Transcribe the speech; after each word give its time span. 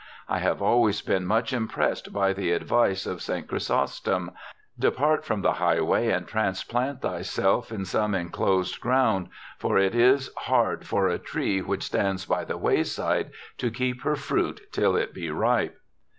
I 0.27 0.39
have 0.39 0.63
always 0.63 0.99
been 1.03 1.27
much 1.27 1.53
impressed 1.53 2.11
by 2.11 2.33
the 2.33 2.53
advice 2.53 3.05
of 3.05 3.21
St. 3.21 3.47
Chrysostom: 3.47 4.31
"Depart 4.79 5.23
from 5.23 5.43
the 5.43 5.53
highway 5.61 6.09
and 6.09 6.27
transplant 6.27 7.03
thyself 7.03 7.71
in 7.71 7.85
some 7.85 8.15
enclosed 8.15 8.81
ground, 8.81 9.29
for 9.59 9.77
it 9.77 9.93
is 9.93 10.31
hard 10.37 10.87
for 10.87 11.07
a 11.07 11.19
tree 11.19 11.61
which 11.61 11.83
stands 11.83 12.25
by 12.25 12.43
the 12.43 12.57
wayside 12.57 13.29
to 13.59 13.69
keep 13.69 14.01
her 14.01 14.15
fruit 14.15 14.61
till 14.71 14.95
it 14.95 15.13
be 15.13 15.29
ripe." 15.29 15.79